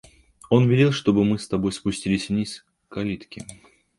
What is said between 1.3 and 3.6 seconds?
с тобой спустились вниз, к калитке.